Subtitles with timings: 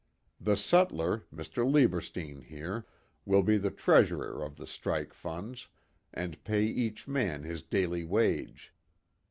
[0.39, 1.63] The sutler, Mr.
[1.63, 2.87] Lieberstein here,
[3.23, 5.67] will be the treasurer of the strike funds,
[6.11, 8.73] and pay each man his daily wage.